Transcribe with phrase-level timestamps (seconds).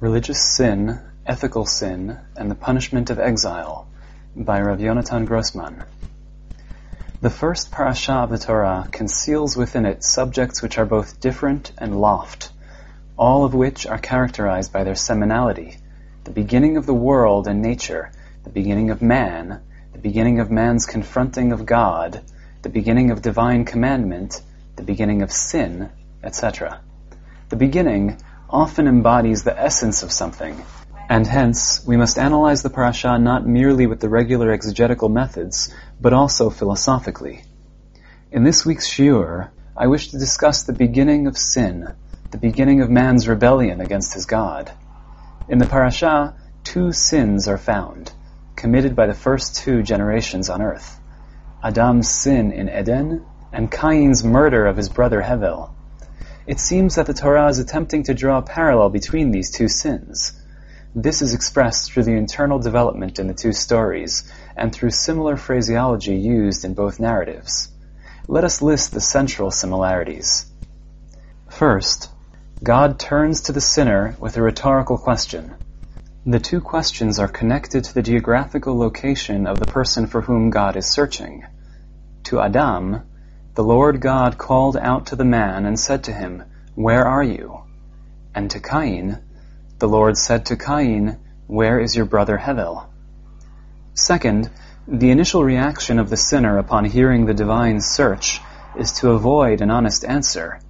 [0.00, 3.88] Religious Sin, Ethical Sin, and the Punishment of Exile
[4.36, 5.82] by Rav Yonatan Grossman.
[7.20, 12.00] The first parasha of the Torah conceals within it subjects which are both different and
[12.00, 12.52] loft,
[13.16, 15.78] all of which are characterized by their seminality,
[16.22, 18.12] the beginning of the world and nature,
[18.44, 19.60] the beginning of man,
[19.92, 22.20] the beginning of man's confronting of God,
[22.62, 24.42] the beginning of divine commandment,
[24.76, 25.90] the beginning of sin,
[26.22, 26.82] etc.
[27.48, 28.18] The beginning
[28.50, 30.64] often embodies the essence of something,
[31.08, 36.12] and hence we must analyze the parasha not merely with the regular exegetical methods, but
[36.12, 37.44] also philosophically.
[38.32, 41.94] In this week's shiur, I wish to discuss the beginning of sin,
[42.30, 44.70] the beginning of man's rebellion against his God.
[45.48, 48.12] In the parasha, two sins are found,
[48.56, 51.00] committed by the first two generations on earth.
[51.62, 55.70] Adam's sin in Eden, and Cain's murder of his brother Hevel.
[56.48, 60.32] It seems that the Torah is attempting to draw a parallel between these two sins.
[60.94, 64.24] This is expressed through the internal development in the two stories,
[64.56, 67.68] and through similar phraseology used in both narratives.
[68.28, 70.46] Let us list the central similarities.
[71.50, 72.08] First,
[72.62, 75.52] God turns to the sinner with a rhetorical question.
[76.24, 80.78] The two questions are connected to the geographical location of the person for whom God
[80.78, 81.44] is searching.
[82.24, 83.02] To Adam,
[83.58, 86.44] the Lord God called out to the man and said to him,
[86.76, 87.62] Where are you?
[88.32, 89.18] And to Cain,
[89.80, 92.86] the Lord said to Cain, Where is your brother Hevel?
[93.94, 94.48] Second,
[94.86, 98.40] the initial reaction of the sinner upon hearing the divine search
[98.78, 100.60] is to avoid an honest answer.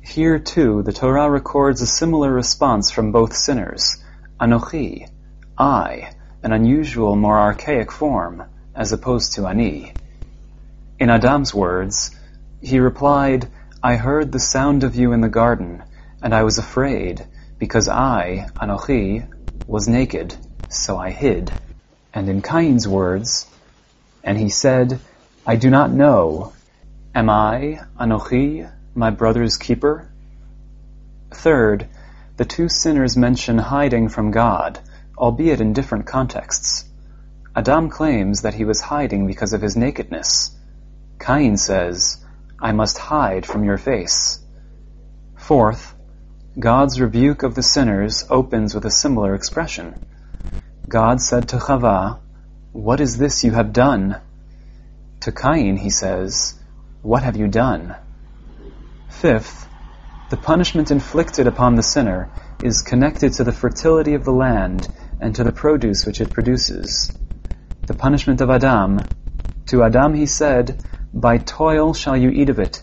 [0.00, 4.02] Here too, the Torah records a similar response from both sinners.
[4.40, 5.06] Anochi,
[5.58, 9.92] I, an unusual, more archaic form, as opposed to Ani.
[10.98, 12.16] In Adam's words,
[12.60, 13.48] he replied,
[13.82, 15.82] I heard the sound of you in the garden,
[16.22, 17.26] and I was afraid,
[17.58, 19.26] because I, Anochi,
[19.66, 20.34] was naked,
[20.68, 21.52] so I hid.
[22.12, 23.46] And in Cain's words,
[24.22, 25.00] and he said,
[25.46, 26.52] I do not know,
[27.14, 30.10] am I, Anochi, my brother's keeper?
[31.30, 31.88] Third,
[32.36, 34.80] the two sinners mention hiding from God,
[35.16, 36.84] albeit in different contexts.
[37.56, 40.56] Adam claims that he was hiding because of his nakedness.
[41.18, 42.19] Cain says,
[42.60, 44.44] I must hide from your face.
[45.36, 45.94] Fourth,
[46.58, 49.94] God's rebuke of the sinners opens with a similar expression.
[50.88, 52.18] God said to Chava,
[52.72, 54.20] What is this you have done?
[55.20, 56.58] To Cain he says,
[57.02, 57.94] What have you done?
[59.08, 59.68] Fifth,
[60.28, 62.30] the punishment inflicted upon the sinner
[62.62, 64.88] is connected to the fertility of the land
[65.20, 67.16] and to the produce which it produces.
[67.86, 69.04] The punishment of Adam,
[69.66, 70.82] to Adam he said,
[71.12, 72.82] by toil shall you eat of it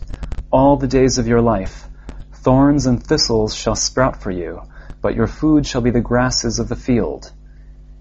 [0.52, 1.88] all the days of your life.
[2.34, 4.62] Thorns and thistles shall sprout for you,
[5.02, 7.32] but your food shall be the grasses of the field.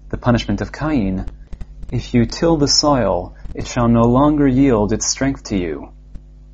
[0.09, 1.27] The punishment of Cain,
[1.91, 5.89] if you till the soil, it shall no longer yield its strength to you.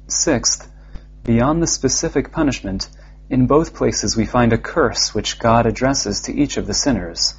[0.08, 0.72] Sixth,
[1.26, 2.90] beyond the specific punishment,
[3.30, 7.36] in both places we find a curse which God addresses to each of the sinners.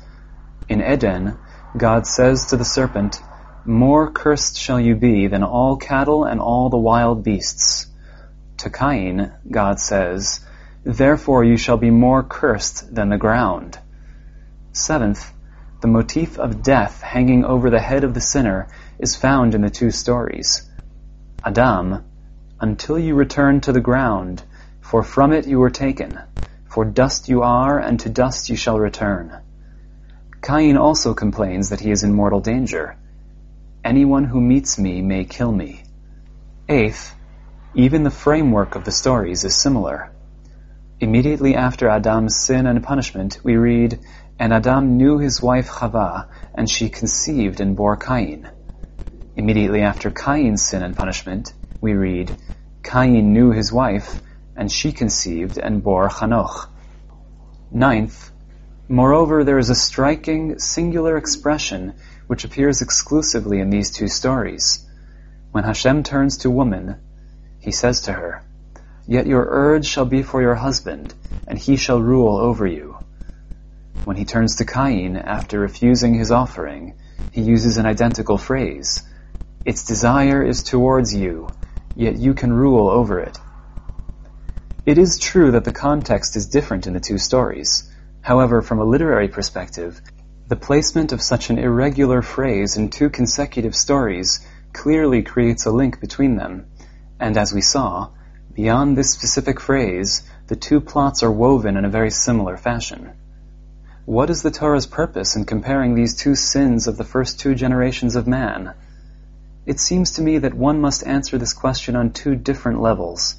[0.69, 1.39] In Eden,
[1.77, 3.21] God says to the serpent,
[3.67, 7.87] more cursed shall you be than all cattle and all the wild beasts.
[8.59, 10.41] To Cain, God says,
[10.85, 13.79] Therefore you shall be more cursed than the ground.
[14.73, 15.33] Seventh,
[15.81, 19.71] the motif of death hanging over the head of the sinner is found in the
[19.71, 20.69] two stories.
[21.45, 22.05] Adam,
[22.61, 24.43] until you return to the ground,
[24.81, 26.19] for from it you were taken,
[26.69, 29.33] for dust you are, and to dust you shall return.
[30.43, 32.97] Cain also complains that he is in mortal danger.
[33.85, 35.83] Anyone who meets me may kill me.
[36.71, 37.15] Eighth,
[37.75, 40.11] even the framework of the stories is similar.
[41.01, 44.01] Immediately after Adam's sin and punishment, we read,
[44.39, 48.49] And Adam knew his wife Chava, and she conceived and bore Cain.
[49.37, 51.53] Immediately after Cain's sin and punishment,
[51.83, 52.35] we read,
[52.83, 54.19] Cain knew his wife,
[54.57, 56.71] and she conceived and bore Hanoch.
[57.71, 58.31] Ninth,
[58.89, 61.93] moreover, there is a striking, singular expression
[62.27, 64.87] which appears exclusively in these two stories.
[65.53, 66.97] When Hashem turns to woman,
[67.59, 68.43] he says to her,
[69.07, 71.15] Yet your urge shall be for your husband,
[71.47, 72.97] and he shall rule over you.
[74.05, 76.95] When he turns to Cain after refusing his offering,
[77.31, 79.03] he uses an identical phrase.
[79.65, 81.49] Its desire is towards you,
[81.95, 83.39] yet you can rule over it.
[84.87, 87.91] It is true that the context is different in the two stories.
[88.21, 90.01] However, from a literary perspective,
[90.47, 96.01] the placement of such an irregular phrase in two consecutive stories clearly creates a link
[96.01, 96.67] between them,
[97.19, 98.11] and as we saw,
[98.53, 103.11] beyond this specific phrase, the two plots are woven in a very similar fashion.
[104.05, 108.15] What is the Torah's purpose in comparing these two sins of the first two generations
[108.15, 108.75] of man?
[109.65, 113.37] It seems to me that one must answer this question on two different levels.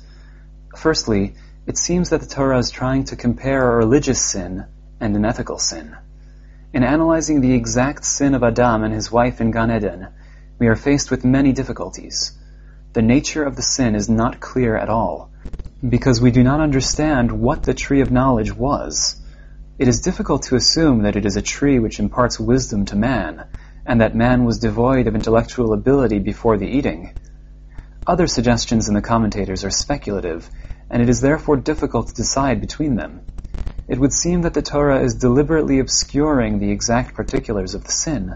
[0.75, 1.35] Firstly,
[1.67, 4.65] it seems that the Torah is trying to compare a religious sin
[4.99, 5.95] and an ethical sin.
[6.75, 10.09] In analyzing the exact sin of Adam and his wife in Gan Eden,
[10.59, 12.37] we are faced with many difficulties.
[12.91, 15.31] The nature of the sin is not clear at all,
[15.87, 19.21] because we do not understand what the tree of knowledge was.
[19.79, 23.45] It is difficult to assume that it is a tree which imparts wisdom to man,
[23.85, 27.13] and that man was devoid of intellectual ability before the eating.
[28.05, 30.49] Other suggestions in the commentators are speculative,
[30.89, 33.21] and it is therefore difficult to decide between them.
[33.87, 38.35] It would seem that the Torah is deliberately obscuring the exact particulars of the sin.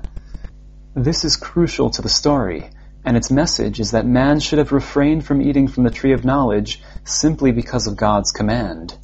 [0.95, 2.69] This is crucial to the story,
[3.03, 6.23] and its message is that man should have refrained from eating from the tree of
[6.23, 8.95] knowledge simply because of God's command.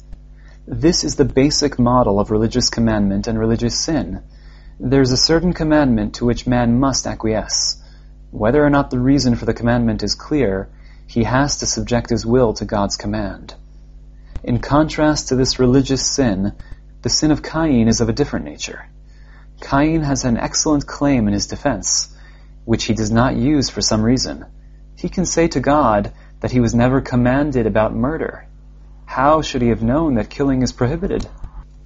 [0.68, 4.22] This is the basic model of religious commandment and religious sin.
[4.78, 7.82] There is a certain commandment to which man must acquiesce.
[8.30, 10.68] Whether or not the reason for the commandment is clear,
[11.08, 13.54] he has to subject his will to God's command.
[14.46, 16.52] In contrast to this religious sin,
[17.02, 18.86] the sin of Cain is of a different nature.
[19.60, 22.16] Cain has an excellent claim in his defense,
[22.64, 24.44] which he does not use for some reason.
[24.94, 28.46] He can say to God that he was never commanded about murder.
[29.04, 31.26] How should he have known that killing is prohibited?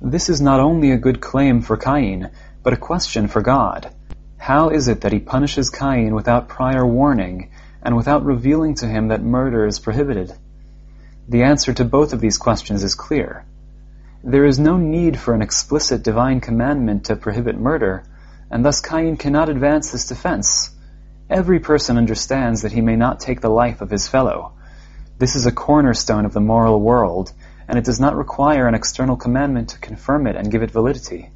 [0.02, 2.28] This is not only a good claim for Cain,
[2.62, 3.90] but a question for God.
[4.36, 7.52] How is it that he punishes Cain without prior warning
[7.82, 10.34] and without revealing to him that murder is prohibited?
[11.30, 13.46] The answer to both of these questions is clear.
[14.22, 18.04] There is no need for an explicit divine commandment to prohibit murder,
[18.50, 20.70] and thus Cain cannot advance this defense.
[21.30, 24.52] Every person understands that he may not take the life of his fellow,
[25.20, 27.30] this is a cornerstone of the moral world,
[27.68, 31.28] and it does not require an external commandment to confirm it and give it validity.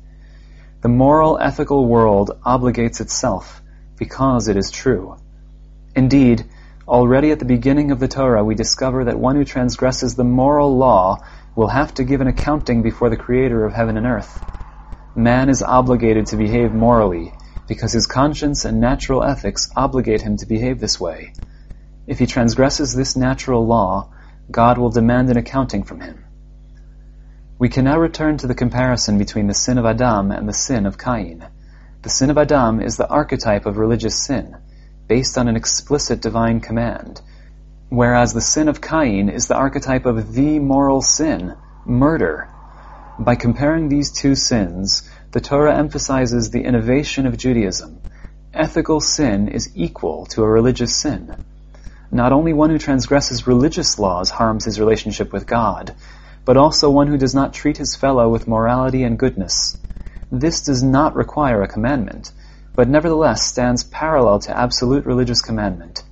[0.80, 3.60] The moral, ethical world obligates itself
[3.98, 5.18] because it is true.
[5.94, 6.46] Indeed,
[6.86, 10.76] already at the beginning of the Torah we discover that one who transgresses the moral
[10.76, 11.24] law
[11.56, 14.42] will have to give an accounting before the Creator of heaven and earth.
[15.16, 17.32] Man is obligated to behave morally
[17.66, 21.32] because his conscience and natural ethics obligate him to behave this way.
[22.06, 24.10] If he transgresses this natural law,
[24.50, 26.24] God will demand an accounting from him.
[27.58, 30.84] We can now return to the comparison between the sin of Adam and the sin
[30.84, 31.46] of Cain.
[32.02, 34.56] The sin of Adam is the archetype of religious sin,
[35.06, 37.20] based on an explicit divine command,
[37.88, 41.54] whereas the sin of Cain is the archetype of the moral sin,
[41.84, 42.48] murder.
[43.18, 48.00] By comparing these two sins, the Torah emphasizes the innovation of Judaism.
[48.52, 51.36] Ethical sin is equal to a religious sin.
[52.10, 55.94] Not only one who transgresses religious laws harms his relationship with God,
[56.44, 59.78] but also one who does not treat his fellow with morality and goodness.
[60.30, 62.32] This does not require a commandment,
[62.74, 66.02] but nevertheless stands parallel to absolute religious commandment.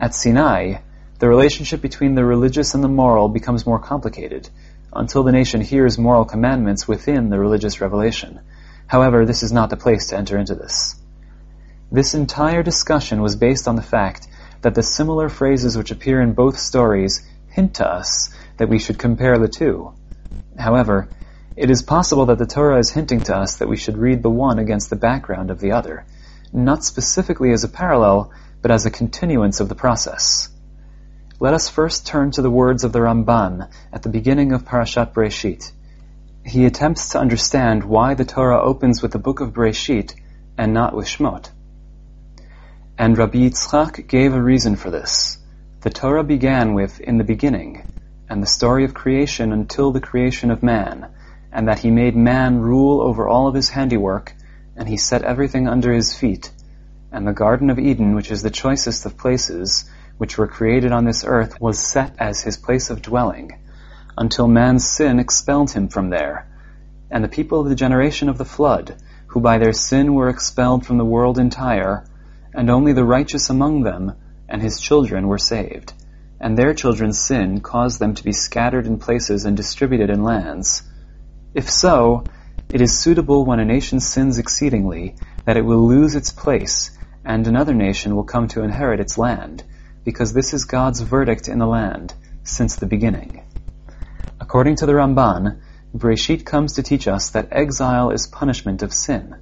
[0.00, 0.78] At Sinai,
[1.18, 4.48] the relationship between the religious and the moral becomes more complicated,
[4.92, 8.40] until the nation hears moral commandments within the religious revelation.
[8.86, 10.94] However, this is not the place to enter into this.
[11.92, 14.28] This entire discussion was based on the fact
[14.62, 18.98] that the similar phrases which appear in both stories hint to us that we should
[18.98, 19.92] compare the two.
[20.58, 21.08] However,
[21.58, 24.30] it is possible that the Torah is hinting to us that we should read the
[24.30, 26.06] one against the background of the other,
[26.52, 28.30] not specifically as a parallel,
[28.62, 30.48] but as a continuance of the process.
[31.40, 35.12] Let us first turn to the words of the Ramban at the beginning of Parashat
[35.12, 35.72] Breshit.
[36.46, 40.14] He attempts to understand why the Torah opens with the book of Breshit
[40.56, 41.50] and not with Shmot.
[42.96, 45.38] And Rabbi Yitzchak gave a reason for this.
[45.80, 47.82] The Torah began with, in the beginning,
[48.30, 51.08] and the story of creation until the creation of man,
[51.52, 54.34] and that he made man rule over all of his handiwork,
[54.76, 56.50] and he set everything under his feet.
[57.10, 59.88] And the Garden of Eden, which is the choicest of places,
[60.18, 63.58] which were created on this earth, was set as his place of dwelling,
[64.16, 66.46] until man's sin expelled him from there.
[67.10, 68.96] And the people of the generation of the flood,
[69.28, 72.04] who by their sin were expelled from the world entire,
[72.54, 74.12] and only the righteous among them
[74.48, 75.92] and his children were saved.
[76.40, 80.82] And their children's sin caused them to be scattered in places and distributed in lands.
[81.54, 82.28] If so,
[82.70, 86.90] it is suitable when a nation sins exceedingly that it will lose its place,
[87.24, 89.64] and another nation will come to inherit its land,
[90.04, 93.44] because this is God's verdict in the land since the beginning.
[94.40, 95.60] According to the Ramban,
[95.94, 99.36] Breshit comes to teach us that exile is punishment of sin.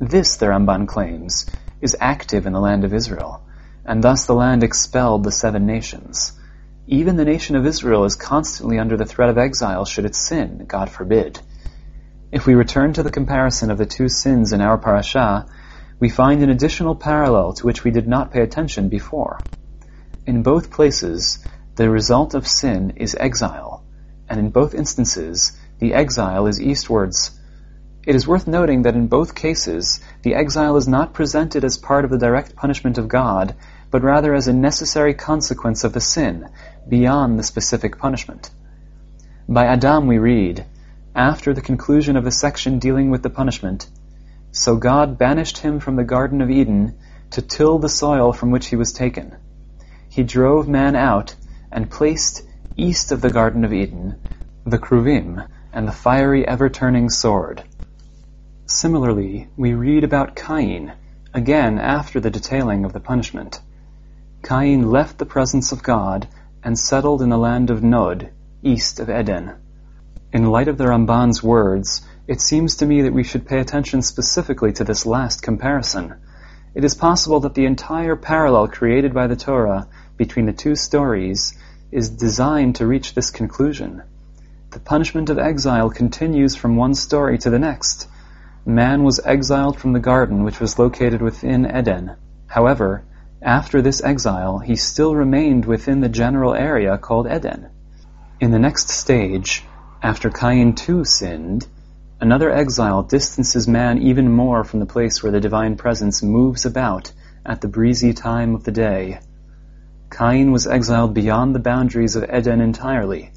[0.00, 3.42] This, the Ramban claims, is active in the land of Israel,
[3.84, 6.37] and thus the land expelled the seven nations.
[6.90, 10.64] Even the nation of Israel is constantly under the threat of exile should it sin,
[10.66, 11.38] God forbid.
[12.32, 15.44] If we return to the comparison of the two sins in our parasha,
[16.00, 19.44] we find an additional parallel to which we did not pay attention before.
[20.26, 21.44] In both places,
[21.76, 23.84] the result of sin is exile,
[24.26, 27.38] and in both instances, the exile is eastwards.
[28.06, 32.06] It is worth noting that in both cases, the exile is not presented as part
[32.06, 33.54] of the direct punishment of God,
[33.90, 36.48] but rather as a necessary consequence of the sin,
[36.88, 38.50] beyond the specific punishment.
[39.48, 40.66] By Adam we read,
[41.14, 43.88] after the conclusion of the section dealing with the punishment,
[44.52, 46.98] so God banished him from the Garden of Eden
[47.30, 49.36] to till the soil from which he was taken.
[50.08, 51.34] He drove man out
[51.70, 52.42] and placed
[52.76, 54.16] east of the Garden of Eden
[54.70, 57.62] the Kruvim and the fiery ever-turning sword.
[58.66, 60.92] Similarly, we read about Cain,
[61.32, 63.60] again after the detailing of the punishment.
[64.42, 66.28] Cain left the presence of God
[66.62, 68.30] and settled in the land of Nod,
[68.62, 69.52] east of Eden.
[70.32, 74.00] In light of the Ramban's words, it seems to me that we should pay attention
[74.02, 76.14] specifically to this last comparison.
[76.74, 81.54] It is possible that the entire parallel created by the Torah between the two stories
[81.90, 84.02] is designed to reach this conclusion.
[84.70, 88.06] The punishment of exile continues from one story to the next.
[88.66, 92.16] Man was exiled from the garden which was located within Eden.
[92.46, 93.04] However,
[93.42, 97.68] after this exile, he still remained within the general area called Eden.
[98.40, 99.64] In the next stage,
[100.02, 101.66] after Cain too sinned,
[102.20, 107.12] another exile distances man even more from the place where the divine presence moves about
[107.46, 109.20] at the breezy time of the day.
[110.10, 113.30] Cain was exiled beyond the boundaries of Eden entirely.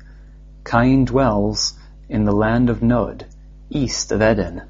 [0.65, 1.73] Cain dwells
[2.09, 3.25] in the land of Nod,
[3.69, 4.63] east of Eden.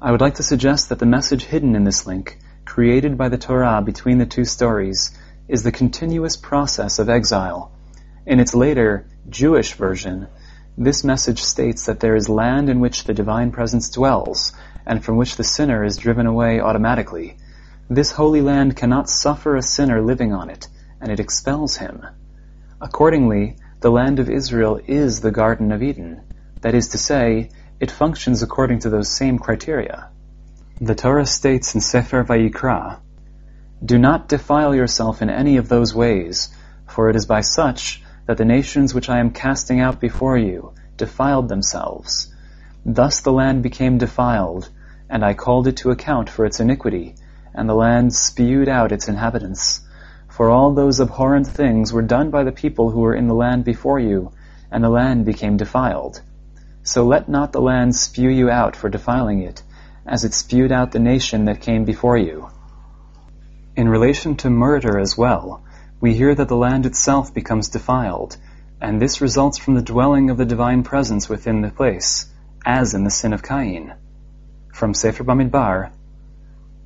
[0.00, 3.38] I would like to suggest that the message hidden in this link, created by the
[3.38, 5.16] Torah between the two stories,
[5.48, 7.70] is the continuous process of exile.
[8.26, 10.28] In its later, Jewish version,
[10.76, 14.52] this message states that there is land in which the divine presence dwells,
[14.86, 17.36] and from which the sinner is driven away automatically.
[17.88, 20.68] This holy land cannot suffer a sinner living on it,
[21.00, 22.06] and it expels him.
[22.80, 26.22] Accordingly, the land of Israel is the Garden of Eden.
[26.62, 30.08] That is to say, it functions according to those same criteria.
[30.80, 32.98] The Torah states in Sefer Vayikra,
[33.84, 36.48] Do not defile yourself in any of those ways,
[36.88, 40.72] for it is by such that the nations which I am casting out before you
[40.96, 42.34] defiled themselves.
[42.84, 44.68] Thus the land became defiled,
[45.08, 47.14] and I called it to account for its iniquity,
[47.54, 49.82] and the land spewed out its inhabitants.
[50.28, 53.64] For all those abhorrent things were done by the people who were in the land
[53.64, 54.32] before you,
[54.72, 56.20] and the land became defiled.
[56.82, 59.62] So let not the land spew you out for defiling it,
[60.06, 62.48] as it spewed out the nation that came before you.
[63.76, 65.62] In relation to murder as well,
[66.00, 68.36] we hear that the land itself becomes defiled,
[68.80, 72.26] and this results from the dwelling of the divine presence within the place,
[72.66, 73.94] as in the sin of Cain.
[74.72, 75.90] From Sefer Bamidbar,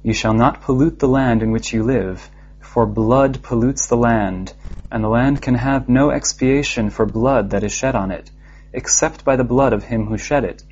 [0.03, 4.53] You shall not pollute the land in which you live, for blood pollutes the land,
[4.91, 8.31] and the land can have no expiation for blood that is shed on it,
[8.73, 10.63] except by the blood of him who shed it.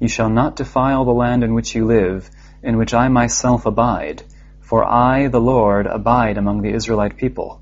[0.00, 2.30] You shall not defile the land in which you live,
[2.62, 4.22] in which I myself abide,
[4.60, 7.60] for I, the Lord, abide among the Israelite people.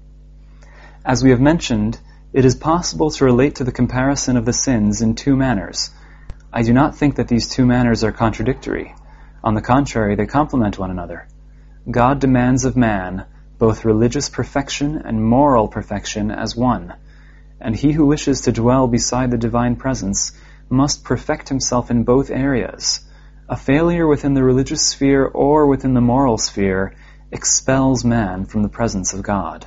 [1.05, 1.99] As we have mentioned,
[2.33, 5.91] it is possible to relate to the comparison of the sins in two manners.
[6.53, 8.95] I do not think that these two manners are contradictory.
[9.43, 11.27] On the contrary, they complement one another.
[11.91, 13.25] God demands of man
[13.59, 16.95] both religious perfection and moral perfection as one,
[17.61, 20.33] and he who wishes to dwell beside the divine presence
[20.71, 23.01] must perfect himself in both areas.
[23.49, 26.95] A failure within the religious sphere or within the moral sphere
[27.33, 29.67] expels man from the presence of God.